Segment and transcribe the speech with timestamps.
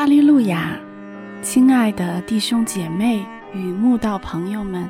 [0.00, 0.80] 哈利路亚，
[1.42, 4.88] 亲爱的弟兄姐妹与慕道朋友们，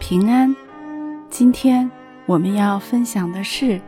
[0.00, 0.52] 平安！
[1.30, 1.88] 今天
[2.26, 3.64] 我们要分享的是《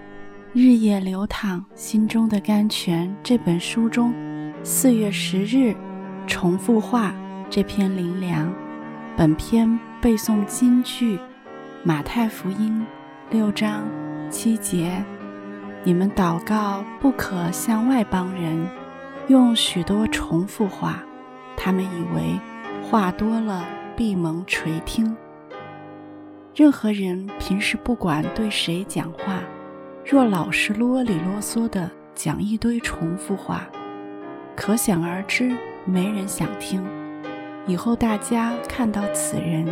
[0.52, 4.14] 日夜流淌心中的甘泉》这本书中
[4.62, 5.74] 四月十日
[6.28, 7.12] 重复话
[7.50, 8.48] 这篇灵粮。
[9.16, 11.18] 本篇背诵金句：
[11.82, 12.86] 马太福音
[13.28, 13.82] 六章
[14.30, 15.04] 七节。
[15.82, 18.64] 你们祷告不可向外邦人
[19.30, 21.04] 用许多重复话，
[21.56, 22.36] 他们以为
[22.82, 23.64] 话多了
[23.96, 25.16] 必蒙垂听。
[26.52, 29.40] 任何人平时不管对谁讲话，
[30.04, 33.68] 若老是啰里啰嗦的讲一堆重复话，
[34.56, 36.84] 可想而知没人想听。
[37.68, 39.64] 以后大家看到此人，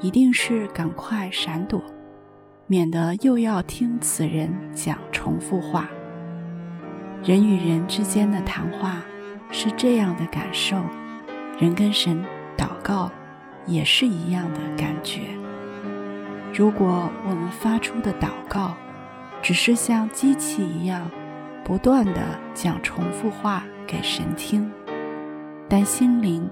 [0.00, 1.80] 一定是赶快闪躲。
[2.66, 5.88] 免得又要听此人讲重复话。
[7.24, 9.02] 人与人之间的谈话
[9.50, 10.76] 是这样的感受，
[11.58, 12.24] 人跟神
[12.56, 13.10] 祷告
[13.66, 15.22] 也是一样的感觉。
[16.54, 18.74] 如果我们发出的祷告
[19.42, 21.10] 只是像机器一样
[21.64, 24.70] 不断的讲重复话给神听，
[25.68, 26.48] 但心灵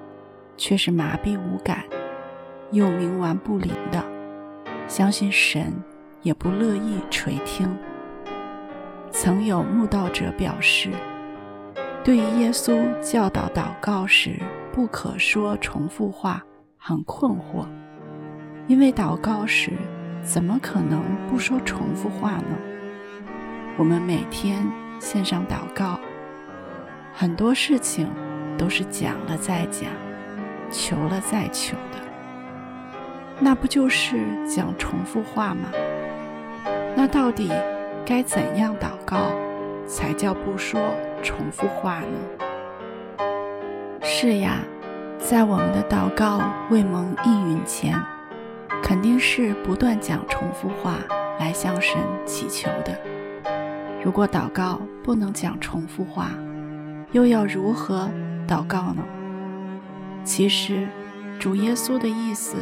[0.56, 1.84] 却是麻痹无感
[2.72, 4.05] 又冥顽不灵的，
[4.87, 5.72] 相信神。
[6.22, 7.69] 也不乐意垂听。
[9.19, 10.91] 曾有慕道者表示，
[12.05, 14.39] 对于耶稣教导祷告时
[14.75, 16.45] 不可说重复话
[16.77, 17.67] 很困惑，
[18.67, 19.72] 因为祷告时
[20.22, 22.59] 怎么可能不说重复话呢？
[23.78, 24.62] 我们每天
[25.00, 25.98] 线上祷告，
[27.14, 28.06] 很多事情
[28.59, 29.89] 都是讲了再讲，
[30.70, 31.98] 求了再求的，
[33.41, 35.70] 那不就是讲重复话吗？
[36.94, 37.50] 那到底
[38.07, 39.33] 该怎样祷告
[39.85, 40.81] 才叫不说
[41.25, 43.27] 重复话呢？
[44.00, 44.61] 是呀，
[45.19, 46.41] 在我们的祷告
[46.71, 48.00] 未蒙应允前，
[48.81, 50.99] 肯定是不断讲重复话
[51.41, 52.97] 来向神祈求的。
[54.05, 56.31] 如果祷告不能讲重复话，
[57.11, 58.09] 又要如何
[58.47, 59.03] 祷告呢？
[60.22, 60.87] 其实，
[61.41, 62.55] 主耶稣的意思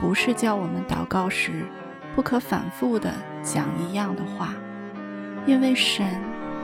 [0.00, 1.64] 不是叫我们祷告时。
[2.12, 3.08] 不可反复地
[3.40, 4.52] 讲一样的话，
[5.46, 6.06] 因为神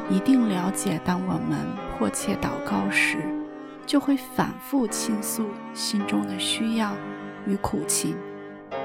[0.09, 1.67] 一定了解，当我们
[1.99, 3.19] 迫切祷告时，
[3.87, 6.93] 就会反复倾诉心中的需要
[7.47, 8.17] 与苦情，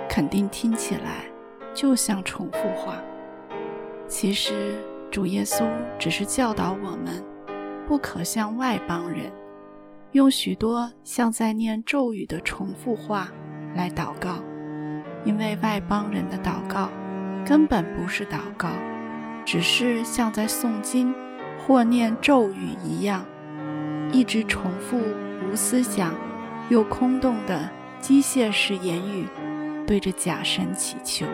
[0.09, 1.25] 肯定听起来
[1.74, 2.96] 就像重复话。
[4.07, 4.75] 其实
[5.09, 5.66] 主耶稣
[6.00, 7.24] 只是教导我们，
[7.88, 9.31] 不可向外邦人
[10.13, 13.30] 用许多像在念咒语的重复话
[13.75, 14.40] 来祷告。
[15.24, 16.90] 因为外邦人的祷告
[17.46, 18.69] 根本不是祷告，
[19.51, 21.13] 只是像在诵经
[21.59, 23.25] 或念咒语一样，
[24.09, 24.97] 一直重复
[25.44, 26.16] 无思想
[26.69, 27.69] 又空洞的
[28.00, 29.28] 机械式言语，
[29.85, 31.25] 对着假神祈求，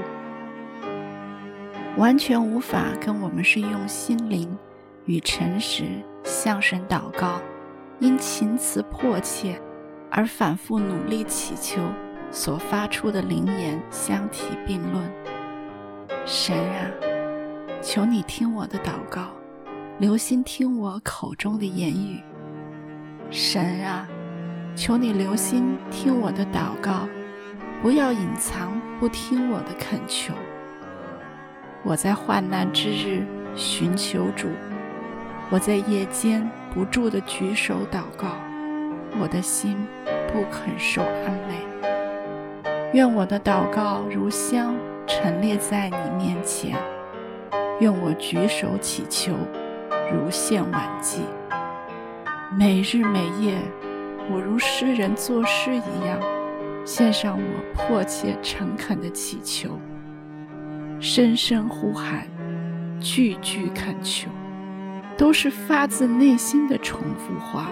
[1.96, 4.58] 完全无法跟我们是用心灵
[5.06, 5.84] 与诚实
[6.24, 7.40] 向神祷告，
[8.00, 9.62] 因情辞迫切
[10.10, 11.80] 而反复努力祈求。
[12.32, 15.08] 所发出的灵言相提并论。
[16.26, 16.92] 神啊，
[17.90, 19.30] 求你听我的祷告，
[19.98, 22.22] 留心听我口中的言语。
[23.32, 24.06] 神啊，
[24.76, 27.08] 求你留心听我的祷告，
[27.82, 30.34] 不要隐藏不听我的恳求。
[31.82, 33.26] 我在患难之日
[33.56, 34.50] 寻求主，
[35.50, 38.28] 我在夜间不住的举手祷告，
[39.18, 39.78] 我的心
[40.28, 42.70] 不肯受安慰。
[42.92, 44.76] 愿我的祷告如香
[45.08, 46.78] 陈列在你面前，
[47.80, 49.34] 愿我举手祈求
[50.12, 51.22] 如献晚祭。
[52.58, 53.58] 每日每夜，
[54.32, 56.20] 我如诗人作诗一样，
[56.86, 59.80] 献上我迫切诚恳的祈求，
[61.00, 62.28] 声声呼喊，
[63.00, 64.30] 句句恳求，
[65.18, 67.68] 都是发自内心的重复话。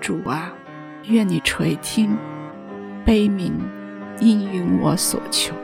[0.00, 0.52] 主啊，
[1.06, 2.16] 愿你垂听，
[3.04, 3.52] 悲鸣。
[4.20, 5.54] 应允我所求。